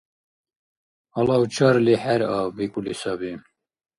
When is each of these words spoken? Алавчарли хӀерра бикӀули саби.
Алавчарли 1.19 1.93
хӀерра 2.03 2.39
бикӀули 2.55 2.93
саби. 3.01 3.31